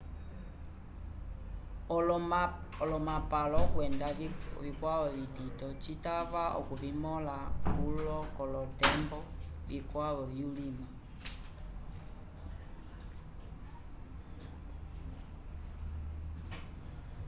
olomapalo 2.83 3.59
kwenda 3.73 4.07
vikwavo 4.63 5.05
vitito 5.17 5.67
citava 5.83 6.43
okuvimõla 6.59 7.37
kulo 7.75 8.17
k'olotembo 8.35 9.19
vikwavo 9.69 10.23
vyulima 10.31 10.87